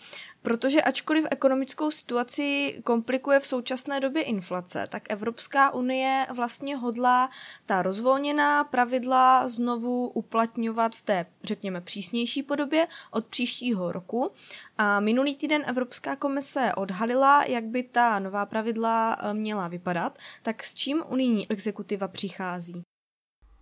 Protože 0.44 0.82
ačkoliv 0.82 1.26
ekonomickou 1.32 1.92
situaci 1.92 2.80
komplikuje 2.84 3.40
v 3.40 3.48
současné 3.48 4.00
době 4.00 4.24
inflace, 4.24 4.88
tak 4.92 5.04
Evropská 5.10 5.74
unie 5.74 6.28
vlastně 6.36 6.76
hodlá 6.76 7.30
ta 7.66 7.82
rozvolněná 7.82 8.64
pravidla 8.64 9.48
znovu 9.48 10.08
uplatňovat 10.08 10.96
v 10.96 11.02
té, 11.02 11.26
řekněme, 11.44 11.82
přísnější 11.82 12.44
podobě 12.44 12.88
od 13.12 13.26
příštího 13.26 13.92
roku. 13.92 14.32
A 14.78 15.00
minulý 15.00 15.36
týden 15.36 15.64
Evropská 15.66 16.16
komise 16.16 16.72
odhalila, 16.78 17.44
jak 17.44 17.64
by 17.64 17.84
ta 17.84 18.20
nová 18.20 18.46
pravidla 18.46 19.18
eh, 19.20 19.34
měla 19.34 19.68
vypadat, 19.68 20.20
tak 20.42 20.64
s 20.64 20.74
čím 20.74 21.04
unijní 21.10 21.52
exekutiva 21.52 22.08
přichází? 22.08 22.84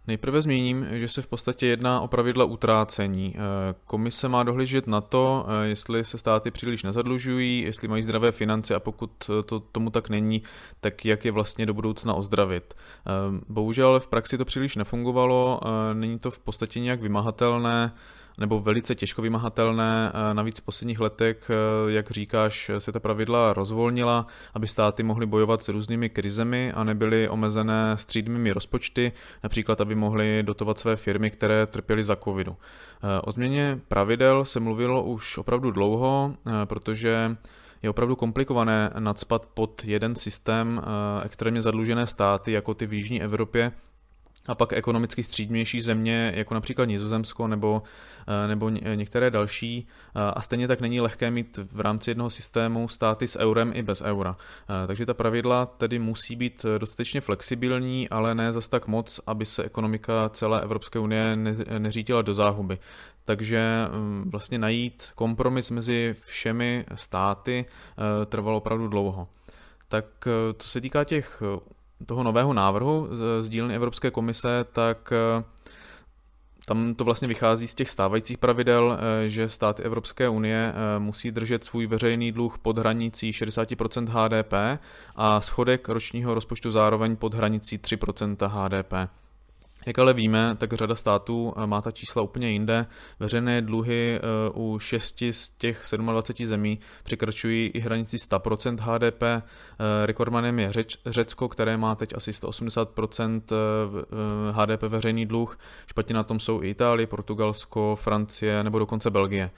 Nejprve 0.08 0.42
zmíním, 0.42 0.88
že 0.92 1.08
se 1.08 1.22
v 1.22 1.28
podstatě 1.28 1.68
jedná 1.68 2.02
o 2.02 2.08
pravidla 2.08 2.46
utrácení. 2.46 3.36
Eh, 3.36 3.40
komise 3.86 4.28
má 4.28 4.44
dohlížet 4.44 4.88
na 4.88 5.02
to, 5.02 5.46
eh, 5.48 5.68
jestli 5.68 6.04
se 6.04 6.18
státy 6.18 6.52
příliš 6.52 6.84
nezadlužují, 6.84 7.62
jestli 7.62 7.88
mají 7.88 8.04
zdravé 8.04 8.32
finance 8.32 8.76
a 8.76 8.80
pokud 8.80 9.12
to 9.46 9.60
tomu 9.60 9.90
tak 9.90 10.10
není, 10.10 10.42
tak 10.80 11.06
jak 11.06 11.26
je 11.26 11.32
vlastně 11.32 11.66
do 11.66 11.74
budoucna 11.74 12.14
ozdravit. 12.14 12.74
Eh, 12.74 13.12
bohužel 13.50 14.00
v 14.00 14.08
praxi 14.08 14.38
to 14.38 14.46
příliš 14.46 14.76
nefungovalo, 14.76 15.60
není 15.94 16.20
to 16.20 16.32
v 16.32 16.40
podstatě 16.40 16.80
nějak 16.80 17.02
vymahatelné, 17.02 17.94
nebo 18.40 18.60
velice 18.60 18.96
těžko 18.96 19.22
vymahatelné. 19.22 20.12
Eh, 20.14 20.34
navíc 20.34 20.60
v 20.60 20.64
posledních 20.64 21.00
letech, 21.00 21.50
eh, 21.50 21.92
jak 21.92 22.12
říkáš, 22.12 22.72
se 22.78 22.92
ta 22.92 23.00
pravidla 23.00 23.54
rozvolnila, 23.54 24.28
aby 24.54 24.68
státy 24.68 25.04
mohly 25.04 25.26
bojovat 25.26 25.64
s 25.64 25.70
různými 25.70 26.10
krizemi 26.10 26.72
a 26.72 26.84
nebyly 26.84 27.30
omezené 27.30 27.98
střídmými 27.98 28.52
rozpočty, 28.52 29.12
například 29.44 29.82
aby 29.82 29.96
mohly 29.96 30.44
dotovat 30.44 30.80
své 30.80 30.96
firmy, 30.96 31.32
které 31.32 31.66
trpěly 31.66 32.04
za 32.04 32.16
covidu. 32.16 32.56
Eh, 33.04 33.22
o 33.22 33.32
změně 33.32 33.80
pravidel 33.88 34.46
se 34.46 34.60
mluvilo 34.60 35.04
už 35.04 35.38
opravdu 35.38 35.72
dlouho, 35.72 36.34
protože 36.66 37.36
je 37.84 37.90
opravdu 37.90 38.16
komplikované 38.16 38.90
nadspat 39.00 39.46
pod 39.46 39.82
jeden 39.86 40.16
systém 40.16 40.82
extrémně 41.24 41.62
zadlužené 41.62 42.08
státy, 42.08 42.52
jako 42.52 42.74
ty 42.74 42.86
v 42.86 42.94
Jižní 42.94 43.22
Evropě, 43.22 43.72
a 44.48 44.56
pak 44.56 44.74
ekonomicky 44.74 45.24
střídnější 45.24 45.82
země, 45.82 46.34
jako 46.36 46.54
například 46.54 46.86
Nizozemsko 46.86 47.48
nebo, 47.48 47.84
eh, 48.28 48.48
nebo 48.48 48.70
některé 48.70 49.32
další. 49.32 49.88
Eh, 50.16 50.20
a 50.34 50.42
stejně 50.42 50.68
tak 50.68 50.82
není 50.82 51.02
lehké 51.02 51.32
mít 51.32 51.60
v 51.72 51.80
rámci 51.80 52.10
jednoho 52.10 52.30
systému 52.30 52.88
státy 52.88 53.28
s 53.28 53.40
eurem 53.40 53.72
i 53.76 53.84
bez 53.84 54.02
eura. 54.02 54.38
Eh, 54.84 54.88
takže 54.88 55.06
ta 55.06 55.14
pravidla 55.14 55.66
tedy 55.66 56.00
musí 56.00 56.36
být 56.36 56.66
dostatečně 56.78 57.22
flexibilní, 57.22 58.10
ale 58.10 58.36
ne 58.36 58.54
zas 58.54 58.68
tak 58.68 58.88
moc, 58.88 59.20
aby 59.28 59.46
se 59.46 59.64
ekonomika 59.64 60.30
celé 60.30 60.62
Evropské 60.62 61.00
unie 61.00 61.36
neřítila 61.78 62.22
do 62.22 62.34
záhuby. 62.34 62.80
Takže 63.26 63.88
mm, 63.92 64.30
vlastně 64.32 64.58
najít 64.58 65.12
kompromis 65.16 65.72
mezi 65.72 66.16
všemi 66.26 66.86
státy 66.96 67.66
trvalo 68.26 68.58
opravdu 68.58 68.88
dlouho. 68.88 69.28
Tak 69.88 70.06
co 70.58 70.68
se 70.68 70.82
týká 70.82 71.04
těch 71.04 71.44
toho 72.06 72.24
nového 72.24 72.54
návrhu 72.54 73.08
z, 73.42 73.50
dílny 73.50 73.76
Evropské 73.76 74.12
komise, 74.12 74.66
tak 74.72 75.14
eh, 75.14 75.44
tam 76.66 76.96
to 76.96 77.04
vlastně 77.04 77.28
vychází 77.28 77.68
z 77.68 77.76
těch 77.76 77.90
stávajících 77.90 78.38
pravidel, 78.38 78.98
eh, 79.00 79.30
že 79.30 79.50
státy 79.50 79.84
Evropské 79.84 80.30
unie 80.30 80.74
eh, 80.74 81.00
musí 81.00 81.32
držet 81.32 81.64
svůj 81.64 81.88
veřejný 81.88 82.32
dluh 82.32 82.58
pod 82.58 82.78
hranicí 82.78 83.32
60% 83.32 84.08
HDP 84.08 84.82
a 85.16 85.42
schodek 85.42 85.90
ročního 85.90 86.34
rozpočtu 86.34 86.72
zároveň 86.72 87.16
pod 87.16 87.34
hranicí 87.34 87.78
3% 87.78 88.48
HDP. 88.48 88.94
Jak 89.86 90.00
ale 90.00 90.14
víme, 90.14 90.56
tak 90.58 90.74
řada 90.74 90.96
států 90.96 91.54
eh, 91.58 91.68
má 91.68 91.82
ta 91.82 91.92
čísla 91.92 92.22
úplně 92.22 92.50
jinde. 92.50 92.86
Veřejné 93.20 93.62
dluhy 93.62 94.20
eh, 94.20 94.20
u 94.54 94.80
šesti 94.80 95.34
z 95.34 95.50
těch 95.50 95.84
27 95.98 96.48
zemí 96.48 96.80
překračují 97.04 97.68
i 97.68 97.80
hranici 97.80 98.18
100% 98.18 98.78
HDP. 98.80 99.24
Rekordmanem 100.06 100.60
je 100.60 100.72
Řeč, 100.72 100.98
Řecko, 101.06 101.50
které 101.50 101.78
má 101.78 101.96
teď 101.96 102.14
asi 102.16 102.32
180% 102.32 103.42
eh, 103.52 104.52
HDP 104.52 104.82
veřejný 104.82 105.26
dluh. 105.26 105.60
Špatně 105.88 106.16
na 106.16 106.24
tom 106.24 106.40
jsou 106.40 106.64
i 106.64 106.70
Itálie, 106.70 107.08
Portugalsko, 107.08 107.96
Francie 107.96 108.64
nebo 108.64 108.80
dokonce 108.80 109.10
Belgie. 109.10 109.52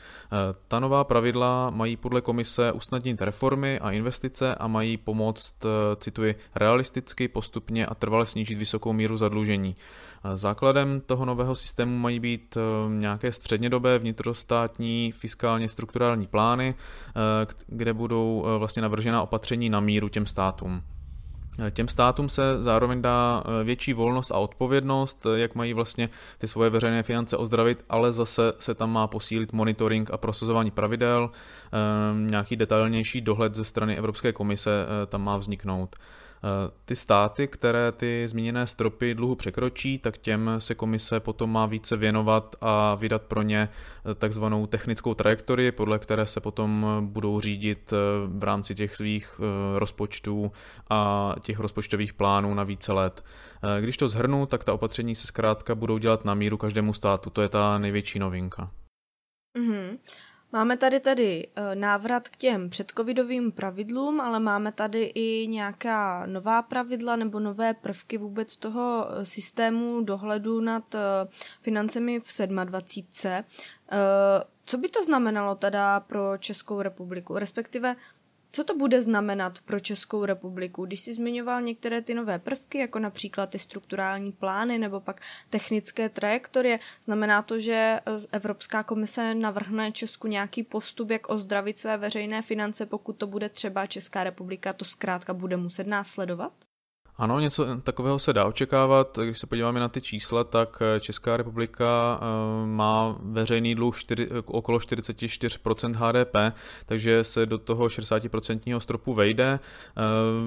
Ta 0.67 0.79
nová 0.79 1.03
pravidla 1.03 1.69
mají 1.69 1.97
podle 1.97 2.21
komise 2.21 2.71
usnadnit 2.71 3.21
reformy 3.21 3.79
a 3.79 3.91
investice 3.91 4.55
a 4.55 4.67
mají 4.67 4.97
pomoct, 4.97 5.55
cituji, 5.97 6.35
realisticky, 6.55 7.27
postupně 7.27 7.85
a 7.85 7.95
trvale 7.95 8.25
snížit 8.25 8.57
vysokou 8.57 8.93
míru 8.93 9.17
zadlužení. 9.17 9.75
Základem 10.33 11.01
toho 11.01 11.25
nového 11.25 11.55
systému 11.55 11.97
mají 11.97 12.19
být 12.19 12.57
eh, 12.57 12.89
nějaké 12.89 13.31
střednědobé 13.31 13.99
vnitrostátní 13.99 15.11
fiskálně 15.11 15.69
strukturální 15.69 16.27
plány, 16.27 16.75
eh, 16.75 17.47
kde 17.67 17.93
budou 17.93 18.45
eh, 18.45 18.57
vlastně 18.57 18.81
navržena 18.81 19.21
opatření 19.21 19.69
na 19.69 19.79
míru 19.79 20.09
těm 20.09 20.25
státům. 20.25 20.83
Těm 21.71 21.87
státům 21.87 22.29
se 22.29 22.63
zároveň 22.63 23.01
dá 23.01 23.43
větší 23.63 23.93
volnost 23.93 24.31
a 24.31 24.37
odpovědnost, 24.37 25.27
jak 25.35 25.55
mají 25.55 25.73
vlastně 25.73 26.09
ty 26.37 26.47
svoje 26.47 26.69
veřejné 26.69 27.03
finance 27.03 27.37
ozdravit, 27.37 27.85
ale 27.89 28.13
zase 28.13 28.53
se 28.59 28.73
tam 28.75 28.91
má 28.91 29.07
posílit 29.07 29.53
monitoring 29.53 30.11
a 30.11 30.17
prosazování 30.17 30.71
pravidel, 30.71 31.29
nějaký 32.15 32.55
detailnější 32.55 33.21
dohled 33.21 33.55
ze 33.55 33.63
strany 33.63 33.97
Evropské 33.97 34.31
komise 34.31 34.85
tam 35.07 35.23
má 35.23 35.37
vzniknout. 35.37 35.95
Eh, 36.45 36.71
ty 36.85 36.95
státy, 36.95 37.47
které 37.47 37.91
ty 37.91 38.27
zmíněné 38.27 38.67
stropy 38.67 39.13
dluhu 39.15 39.35
překročí, 39.35 39.99
tak 39.99 40.17
těm 40.17 40.49
se 40.59 40.75
komise 40.75 41.19
potom 41.19 41.51
má 41.51 41.65
více 41.65 41.97
věnovat 41.97 42.55
a 42.61 42.95
vydat 42.95 43.21
pro 43.21 43.41
ně 43.41 43.69
eh, 44.11 44.15
takzvanou 44.15 44.67
technickou 44.67 45.13
trajektorii, 45.13 45.71
podle 45.71 45.99
které 45.99 46.25
se 46.25 46.39
potom 46.39 46.87
budou 47.01 47.39
řídit 47.39 47.93
eh, 47.93 47.97
v 48.27 48.43
rámci 48.43 48.75
těch 48.75 48.95
svých 48.95 49.39
rozpočtů 49.75 50.51
a 50.89 51.33
těch 51.43 51.59
rozpočtových 51.59 52.13
plánů 52.13 52.53
na 52.53 52.63
více 52.63 52.93
let. 52.93 53.25
Když 53.79 53.97
to 53.97 54.09
zhrnu, 54.09 54.45
tak 54.45 54.63
ta 54.63 54.73
opatření 54.73 55.15
se 55.15 55.27
zkrátka 55.27 55.75
budou 55.75 55.97
dělat 55.97 56.25
na 56.25 56.33
míru 56.33 56.57
každému 56.57 56.93
státu. 56.93 57.29
To 57.29 57.41
je 57.41 57.49
ta 57.49 57.77
největší 57.77 58.19
novinka. 58.19 58.71
Mm-hmm. 59.59 59.97
Máme 60.55 60.77
tady 60.77 60.99
tedy 60.99 61.47
eh, 61.55 61.75
návrat 61.75 62.29
k 62.29 62.37
těm 62.37 62.69
předcovidovým 62.69 63.51
pravidlům, 63.51 64.21
ale 64.21 64.39
máme 64.39 64.71
tady 64.71 65.03
i 65.03 65.47
nějaká 65.47 66.25
nová 66.25 66.61
pravidla 66.61 67.15
nebo 67.15 67.39
nové 67.39 67.73
prvky 67.73 68.17
vůbec 68.17 68.57
toho 68.57 69.07
eh, 69.09 69.25
systému 69.25 70.01
dohledu 70.01 70.61
nad 70.61 70.95
eh, 70.95 70.99
financemi 71.61 72.19
v 72.19 72.47
27. 72.63 73.43
Co 74.65 74.77
by 74.77 74.89
to 74.89 75.03
znamenalo 75.03 75.55
teda 75.55 75.99
pro 75.99 76.37
Českou 76.37 76.81
republiku? 76.81 77.37
Respektive 77.37 77.95
Co 78.55 78.63
to 78.63 78.75
bude 78.75 79.01
znamenat 79.01 79.59
pro 79.65 79.79
Českou 79.79 80.25
republiku? 80.25 80.85
Když 80.85 80.99
jsi 80.99 81.13
zmiňoval 81.13 81.61
některé 81.61 82.01
ty 82.01 82.13
nové 82.13 82.39
prvky, 82.39 82.77
jako 82.77 82.99
například 82.99 83.49
ty 83.49 83.59
strukturální 83.59 84.31
plány 84.31 84.77
nebo 84.77 84.99
pak 84.99 85.21
technické 85.49 86.09
trajektorie, 86.09 86.79
znamená 87.03 87.41
to, 87.41 87.59
že 87.59 87.73
eh, 87.73 88.01
Evropská 88.31 88.83
komise 88.83 89.35
navrhne 89.35 89.91
Česku 89.91 90.27
nějaký 90.27 90.63
postup, 90.63 91.09
jak 91.09 91.29
ozdravit 91.29 91.79
své 91.79 91.97
veřejné 91.97 92.41
finance, 92.41 92.85
pokud 92.85 93.13
to 93.13 93.27
bude 93.27 93.49
třeba 93.49 93.85
Česká 93.85 94.23
republika, 94.23 94.73
to 94.73 94.85
zkrátka 94.85 95.33
bude 95.33 95.57
muset 95.57 95.87
následovat? 95.87 96.53
Ano, 97.17 97.39
něco 97.39 97.65
takového 97.83 98.19
se 98.19 98.33
dá 98.33 98.45
očekávat. 98.45 99.19
Když 99.23 99.39
se 99.39 99.47
podíváme 99.47 99.79
na 99.79 99.87
ty 99.87 100.01
čísla, 100.01 100.43
tak 100.43 100.81
eh, 100.81 100.99
Česká 100.99 101.37
republika 101.37 102.19
eh, 102.21 102.65
má 102.65 103.17
veřejný 103.19 103.75
dluh 103.75 103.97
4, 103.97 104.29
okolo 104.45 104.77
44% 104.77 105.93
HDP, 105.93 106.57
takže 106.85 107.23
se 107.23 107.45
do 107.45 107.57
toho 107.57 107.87
60% 107.87 108.79
stropu 108.79 109.13
vejde. 109.13 109.59
Eh, 109.59 110.01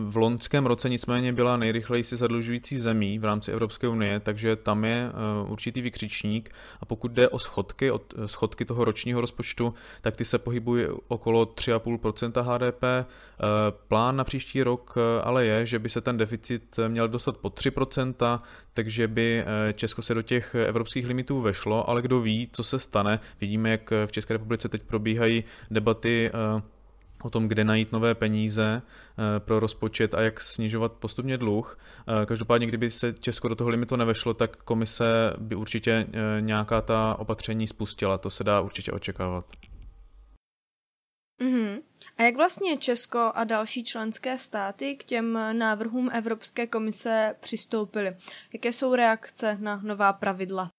v 0.04 0.16
loňském 0.16 0.66
roce 0.66 0.88
nicméně 0.88 1.32
byla 1.32 1.56
nejrychleji 1.56 2.04
si 2.04 2.16
zadlužující 2.16 2.78
zemí 2.78 3.18
v 3.18 3.24
rámci 3.24 3.52
Evropské 3.52 3.88
unie, 3.88 4.20
takže 4.20 4.56
tam 4.56 4.84
je 4.84 5.10
určitý 5.48 5.80
vykřičník. 5.80 6.50
A 6.80 6.86
pokud 6.86 7.10
jde 7.10 7.28
o 7.28 7.38
schodky, 7.38 7.90
od 7.90 8.14
schodky 8.26 8.64
toho 8.64 8.84
ročního 8.84 9.20
rozpočtu, 9.20 9.74
tak 10.00 10.16
ty 10.16 10.24
se 10.24 10.38
pohybují 10.38 10.86
okolo 11.08 11.44
3,5% 11.44 12.42
HDP. 12.42 13.08
Plán 13.88 14.16
na 14.16 14.24
příští 14.24 14.62
rok 14.62 14.98
ale 15.22 15.44
je, 15.44 15.66
že 15.66 15.78
by 15.78 15.88
se 15.88 16.00
ten 16.00 16.16
deficit 16.16 16.55
deficit 16.58 16.78
měl 16.88 17.08
dostat 17.08 17.36
pod 17.36 17.60
3%, 17.60 18.40
takže 18.74 19.08
by 19.08 19.44
eh, 19.46 19.72
Česko 19.72 20.02
se 20.02 20.14
do 20.14 20.22
těch 20.22 20.54
evropských 20.54 21.06
limitů 21.06 21.40
vešlo, 21.40 21.90
ale 21.90 22.02
kdo 22.02 22.20
ví, 22.20 22.48
co 22.52 22.62
se 22.62 22.78
stane. 22.78 23.20
Vidíme, 23.40 23.70
jak 23.70 23.90
v 24.06 24.12
České 24.12 24.34
republice 24.34 24.68
teď 24.68 24.82
probíhají 24.82 25.44
debaty 25.70 26.30
eh, 26.30 26.62
o 27.22 27.30
tom, 27.30 27.48
kde 27.48 27.64
najít 27.64 27.92
nové 27.92 28.14
peníze 28.14 28.82
eh, 28.82 29.40
pro 29.40 29.60
rozpočet 29.60 30.14
a 30.14 30.20
jak 30.20 30.40
snižovat 30.40 30.92
postupně 30.92 31.38
dluh. 31.38 31.78
Každopádně, 32.26 32.66
kdyby 32.66 32.90
se 32.90 33.12
Česko 33.12 33.48
do 33.48 33.54
toho 33.54 33.70
limitu 33.70 33.96
nevešlo, 33.96 34.34
tak 34.34 34.56
komise 34.56 35.32
by 35.38 35.54
určitě 35.54 36.06
nějaká 36.40 36.80
ta 36.80 37.16
opatření 37.18 37.66
spustila. 37.66 38.18
To 38.18 38.30
se 38.30 38.44
dá 38.44 38.60
určitě 38.60 38.92
očekávat. 38.92 39.44
Mm-hmm. 41.40 41.82
A 42.18 42.22
jak 42.22 42.36
vlastně 42.36 42.76
Česko 42.76 43.32
a 43.34 43.44
další 43.44 43.84
členské 43.84 44.38
státy 44.38 44.96
k 44.96 45.04
těm 45.04 45.38
návrhům 45.52 46.10
Evropské 46.12 46.66
komise 46.66 47.34
přistoupily? 47.40 48.16
Jaké 48.52 48.72
jsou 48.72 48.94
reakce 48.94 49.58
na 49.60 49.80
nová 49.82 50.12
pravidla? 50.12 50.70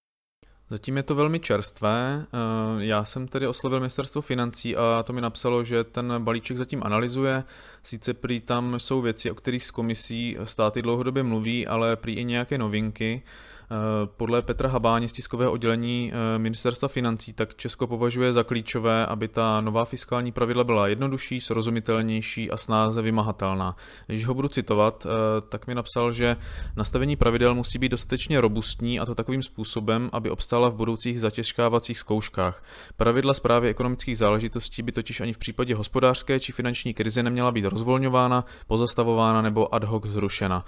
Zatím 0.69 0.97
je 0.97 1.03
to 1.03 1.15
velmi 1.15 1.39
čerstvé. 1.39 2.25
Eh, 2.25 2.85
já 2.85 3.05
jsem 3.05 3.27
tedy 3.27 3.47
oslovil 3.47 3.79
ministerstvo 3.79 4.21
financí 4.21 4.75
a 4.75 5.03
to 5.03 5.13
mi 5.13 5.21
napsalo, 5.21 5.63
že 5.63 5.83
ten 5.83 6.13
balíček 6.23 6.57
zatím 6.57 6.83
analyzuje. 6.83 7.43
Sice 7.83 8.13
prý 8.13 8.41
tam 8.41 8.79
jsou 8.79 9.01
věci, 9.01 9.31
o 9.31 9.35
kterých 9.35 9.65
s 9.65 9.71
komisí 9.71 10.37
státy 10.43 10.81
dlouhodobě 10.81 11.23
mluví, 11.23 11.67
ale 11.67 11.95
prý 11.95 12.13
i 12.13 12.23
nějaké 12.23 12.57
novinky. 12.57 13.23
Eh, 13.71 14.07
podle 14.17 14.41
Petra 14.41 14.69
Habáně 14.69 15.09
z 15.09 15.11
tiskového 15.11 15.51
oddělení 15.51 16.11
eh, 16.13 16.37
ministerstva 16.37 16.87
financí 16.87 17.33
tak 17.33 17.55
Česko 17.55 17.87
považuje 17.87 18.33
za 18.33 18.43
klíčové, 18.43 19.05
aby 19.05 19.27
ta 19.27 19.61
nová 19.61 19.85
fiskální 19.85 20.31
pravidla 20.31 20.63
byla 20.63 20.87
jednodušší, 20.87 21.41
srozumitelnější 21.41 22.51
a 22.51 22.57
snáze 22.57 23.01
vymahatelná. 23.01 23.75
Když 24.05 24.25
ho 24.25 24.33
budu 24.33 24.47
citovat, 24.47 25.05
eh, 25.05 25.41
tak 25.49 25.67
mi 25.67 25.75
napsal, 25.75 26.11
že 26.11 26.35
nastavení 26.75 27.15
pravidel 27.15 27.55
musí 27.55 27.79
být 27.79 27.89
dostatečně 27.89 28.41
robustní 28.41 28.99
a 28.99 29.05
to 29.05 29.15
takovým 29.15 29.43
způsobem, 29.43 30.09
aby 30.13 30.29
obstála 30.29 30.69
v 30.69 30.75
budoucích 30.75 31.21
zatěžkávacích 31.21 31.99
zkouškách. 31.99 32.63
Pravidla 32.97 33.33
zprávy 33.33 33.69
ekonomických 33.69 34.17
záležitostí 34.17 34.81
by 34.81 34.91
totiž 34.91 35.21
ani 35.21 35.33
v 35.33 35.37
případě 35.37 35.75
hospodářské 35.75 36.39
či 36.39 36.51
finanční 36.51 36.93
krize 36.93 37.23
neměla 37.23 37.51
být 37.51 37.65
rozvolňována, 37.65 38.45
pozastavována 38.67 39.41
nebo 39.41 39.75
ad 39.75 39.83
hoc 39.83 40.05
zrušena. 40.05 40.65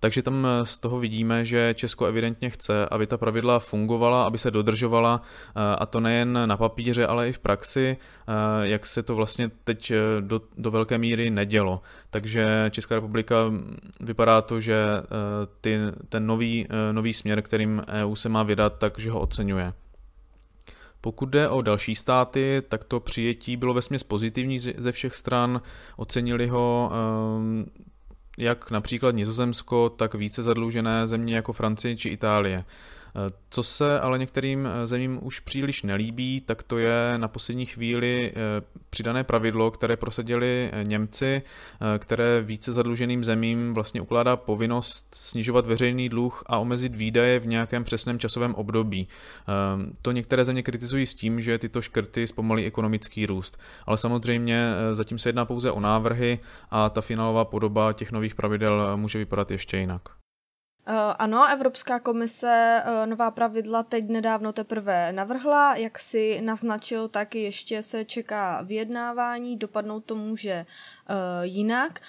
Takže 0.00 0.22
tam 0.22 0.46
eh, 0.46 0.66
z 0.66 0.78
toho 0.78 0.98
vidíme, 1.00 1.44
že 1.44 1.74
Česko 1.74 2.06
evidentně 2.06 2.50
chce, 2.50 2.88
aby 2.88 3.06
ta 3.06 3.16
pravidla 3.16 3.58
fungovala, 3.58 4.24
aby 4.24 4.38
se 4.38 4.50
dodržovala 4.50 5.22
eh, 5.22 5.76
a 5.78 5.86
to 5.86 6.00
nejen 6.00 6.38
na 6.46 6.56
papíře, 6.56 7.06
ale 7.06 7.28
i 7.28 7.32
v 7.32 7.38
praxi, 7.38 7.96
eh, 7.96 8.32
jak 8.62 8.86
se 8.86 9.02
to 9.02 9.14
vlastně 9.14 9.50
teď 9.64 9.92
do, 10.20 10.40
do 10.58 10.70
velké 10.70 10.98
míry 10.98 11.30
nedělo. 11.30 11.82
Takže 12.10 12.66
Česká 12.70 12.94
republika 12.94 13.48
mm, 13.48 13.76
vypadá 14.00 14.42
to, 14.42 14.60
že 14.60 14.86
ty, 15.60 15.78
ten 16.08 16.26
nový, 16.26 16.66
nový 16.92 17.12
směr, 17.12 17.42
kterým 17.42 17.82
EU 17.88 18.14
se 18.14 18.28
má 18.28 18.42
vydat, 18.42 18.78
takže 18.78 19.10
ho 19.10 19.20
oceňuje. 19.20 19.72
Pokud 21.00 21.28
jde 21.28 21.48
o 21.48 21.62
další 21.62 21.94
státy, 21.94 22.62
tak 22.68 22.84
to 22.84 23.00
přijetí 23.00 23.56
bylo 23.56 23.74
vesměs 23.74 24.02
pozitivní 24.02 24.58
ze 24.58 24.92
všech 24.92 25.16
stran, 25.16 25.62
ocenili 25.96 26.46
ho 26.46 26.90
jak 28.38 28.70
například 28.70 29.14
Nizozemsko, 29.14 29.88
tak 29.88 30.14
více 30.14 30.42
zadlužené 30.42 31.06
země 31.06 31.36
jako 31.36 31.52
Francie 31.52 31.96
či 31.96 32.08
Itálie. 32.08 32.64
Co 33.50 33.62
se 33.62 34.00
ale 34.00 34.18
některým 34.18 34.66
eh, 34.66 34.86
zemím 34.86 35.18
už 35.22 35.40
příliš 35.40 35.82
nelíbí, 35.82 36.40
tak 36.40 36.62
to 36.62 36.78
je 36.78 37.14
na 37.16 37.28
poslední 37.28 37.66
chvíli 37.66 38.32
eh, 38.32 38.62
přidané 38.90 39.24
pravidlo, 39.24 39.70
které 39.70 39.96
prosadili 39.96 40.70
eh, 40.72 40.84
Němci, 40.84 41.42
které 41.98 42.40
více 42.40 42.72
zadluženým 42.72 43.24
zemím 43.24 43.74
vlastně 43.74 44.00
ukládá 44.00 44.36
povinnost 44.36 45.06
snižovat 45.14 45.66
veřejný 45.66 46.08
dluh 46.08 46.42
a 46.46 46.58
omezit 46.58 46.96
výdaje 46.96 47.40
v 47.40 47.46
nějakém 47.46 47.84
přesném 47.84 48.18
časovém 48.18 48.54
období. 48.54 49.08
To 50.02 50.12
některé 50.12 50.44
země 50.44 50.62
kritizují 50.62 51.06
s 51.06 51.14
tím, 51.14 51.40
že 51.40 51.58
tyto 51.58 51.82
škrty 51.82 52.26
zpomalí 52.26 52.64
ekonomický 52.64 53.26
růst. 53.26 53.58
Ale 53.86 53.98
samozřejmě 53.98 54.70
zatím 54.92 55.18
se 55.18 55.28
jedná 55.28 55.44
pouze 55.44 55.70
o 55.70 55.80
návrhy 55.80 56.38
a 56.70 56.88
ta 56.90 57.00
finálová 57.00 57.44
podoba 57.44 57.92
těch 57.92 58.12
nových 58.12 58.34
pravidel 58.34 58.96
může 58.96 59.18
vypadat 59.18 59.50
ještě 59.50 59.76
jinak. 59.76 60.02
Eh, 60.90 61.14
ano, 61.18 61.46
Evropská 61.52 62.00
komise 62.00 62.82
eh, 62.84 63.06
nová 63.06 63.30
pravidla 63.30 63.82
teď 63.82 64.08
nedávno 64.08 64.52
teprve 64.52 65.12
navrhla, 65.12 65.76
jak 65.76 65.98
si 65.98 66.40
naznačil, 66.40 67.08
tak 67.08 67.34
ještě 67.34 67.82
se 67.82 68.04
čeká 68.04 68.62
vyjednávání, 68.62 69.56
dopadnout 69.56 70.04
to 70.04 70.14
může 70.14 70.50
eh, 70.50 70.66
jinak. 71.42 72.00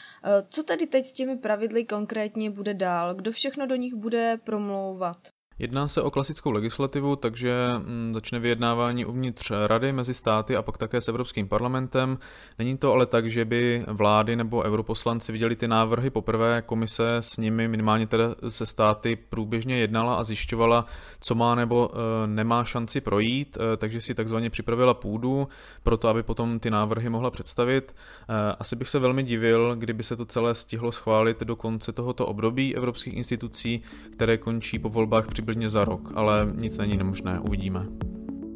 Co 0.49 0.63
tedy 0.63 0.87
teď 0.87 1.05
s 1.05 1.13
těmi 1.13 1.37
pravidly 1.37 1.85
konkrétně 1.85 2.51
bude 2.51 2.73
dál? 2.73 3.15
Kdo 3.15 3.31
všechno 3.31 3.67
do 3.67 3.75
nich 3.75 3.93
bude 3.93 4.39
promlouvat? 4.43 5.17
Jedná 5.59 5.87
se 5.87 6.01
o 6.01 6.11
klasickou 6.11 6.51
legislativu, 6.51 7.15
takže 7.15 7.53
mm, 7.77 8.13
začne 8.13 8.39
vyjednávání 8.39 9.05
uvnitř 9.05 9.51
rady 9.67 9.91
mezi 9.91 10.13
státy 10.13 10.55
a 10.55 10.61
pak 10.61 10.77
také 10.77 11.01
s 11.01 11.07
Evropským 11.07 11.47
parlamentem. 11.47 12.17
Není 12.59 12.77
to 12.77 12.91
ale 12.91 13.05
tak, 13.05 13.31
že 13.31 13.45
by 13.45 13.85
vlády 13.87 14.35
nebo 14.35 14.63
europoslanci 14.63 15.31
viděli 15.31 15.55
ty 15.55 15.67
návrhy 15.67 16.09
poprvé, 16.09 16.63
komise 16.65 17.17
s 17.17 17.37
nimi 17.37 17.67
minimálně 17.67 18.07
teda 18.07 18.35
se 18.47 18.65
státy 18.65 19.17
průběžně 19.29 19.77
jednala 19.77 20.15
a 20.15 20.23
zjišťovala, 20.23 20.85
co 21.19 21.35
má 21.35 21.55
nebo 21.55 21.89
e, 21.93 22.27
nemá 22.27 22.63
šanci 22.63 23.01
projít, 23.01 23.57
e, 23.57 23.77
takže 23.77 24.01
si 24.01 24.15
takzvaně 24.15 24.49
připravila 24.49 24.93
půdu 24.93 25.47
pro 25.83 25.97
to, 25.97 26.07
aby 26.07 26.23
potom 26.23 26.59
ty 26.59 26.69
návrhy 26.69 27.09
mohla 27.09 27.31
představit. 27.31 27.95
E, 28.29 28.55
asi 28.59 28.75
bych 28.75 28.89
se 28.89 28.99
velmi 28.99 29.23
divil, 29.23 29.75
kdyby 29.75 30.03
se 30.03 30.15
to 30.15 30.25
celé 30.25 30.55
stihlo 30.55 30.91
schválit 30.91 31.39
do 31.39 31.55
konce 31.55 31.91
tohoto 31.91 32.27
období 32.27 32.75
evropských 32.75 33.13
institucí, 33.13 33.81
které 34.11 34.37
končí 34.37 34.79
po 34.79 34.89
volbách 34.89 35.27
při 35.27 35.48
přibližně 35.49 35.69
za 35.69 35.85
rok, 35.85 36.11
ale 36.15 36.53
nic 36.55 36.77
není 36.77 36.97
nemožné, 36.97 37.39
uvidíme. 37.39 37.85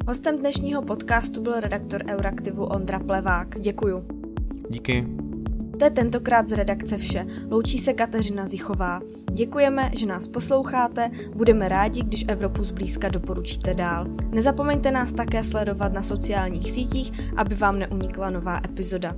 Hostem 0.08 0.38
dnešního 0.38 0.82
podcastu 0.82 1.42
byl 1.42 1.60
redaktor 1.60 2.02
Euraktivu 2.10 2.64
Ondra 2.64 2.98
Plevák. 2.98 3.60
Děkuju. 3.60 4.04
Díky. 4.70 5.06
To 5.78 5.84
je 5.84 5.90
tentokrát 5.90 6.48
z 6.48 6.52
redakce 6.52 6.98
vše. 6.98 7.26
Loučí 7.50 7.78
se 7.78 7.92
Kateřina 7.92 8.46
Zichová. 8.46 9.00
Děkujeme, 9.32 9.90
že 9.94 10.06
nás 10.06 10.28
posloucháte, 10.28 11.10
budeme 11.34 11.68
rádi, 11.68 12.02
když 12.02 12.24
Evropu 12.28 12.64
zblízka 12.64 13.08
doporučíte 13.08 13.74
dál. 13.74 14.06
Nezapomeňte 14.30 14.90
nás 14.90 15.12
také 15.12 15.44
sledovat 15.44 15.92
na 15.92 16.02
sociálních 16.02 16.70
sítích, 16.70 17.12
aby 17.36 17.54
vám 17.54 17.78
neunikla 17.78 18.30
nová 18.30 18.60
epizoda. 18.64 19.16